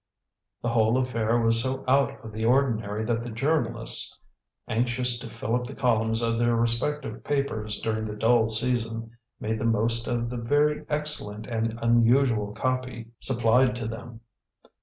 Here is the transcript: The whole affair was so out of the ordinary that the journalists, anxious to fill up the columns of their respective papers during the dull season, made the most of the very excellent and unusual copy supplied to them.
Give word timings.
The 0.63 0.69
whole 0.69 0.97
affair 0.97 1.37
was 1.39 1.61
so 1.61 1.83
out 1.87 2.25
of 2.25 2.31
the 2.31 2.43
ordinary 2.43 3.03
that 3.05 3.21
the 3.21 3.29
journalists, 3.29 4.17
anxious 4.67 5.19
to 5.19 5.29
fill 5.29 5.53
up 5.53 5.67
the 5.67 5.75
columns 5.75 6.23
of 6.23 6.39
their 6.39 6.55
respective 6.55 7.23
papers 7.23 7.79
during 7.79 8.05
the 8.05 8.15
dull 8.15 8.49
season, 8.49 9.11
made 9.39 9.59
the 9.59 9.65
most 9.65 10.07
of 10.07 10.31
the 10.31 10.37
very 10.37 10.85
excellent 10.89 11.45
and 11.45 11.77
unusual 11.83 12.51
copy 12.53 13.09
supplied 13.19 13.75
to 13.75 13.87
them. 13.87 14.21